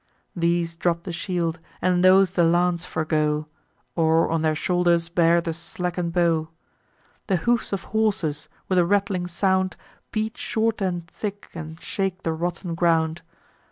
These 0.35 0.77
drop 0.77 1.03
the 1.03 1.11
shield, 1.11 1.59
and 1.79 2.03
those 2.03 2.31
the 2.31 2.43
lance 2.43 2.83
forego, 2.85 3.45
Or 3.95 4.31
on 4.31 4.41
their 4.41 4.55
shoulders 4.55 5.09
bear 5.09 5.41
the 5.41 5.53
slacken'd 5.53 6.11
bow. 6.11 6.49
The 7.27 7.35
hoofs 7.35 7.71
of 7.71 7.83
horses, 7.83 8.49
with 8.67 8.79
a 8.79 8.85
rattling 8.87 9.27
sound, 9.27 9.75
Beat 10.11 10.39
short 10.39 10.81
and 10.81 11.05
thick, 11.07 11.51
and 11.53 11.79
shake 11.79 12.23
the 12.23 12.33
rotten 12.33 12.73
ground. 12.73 13.21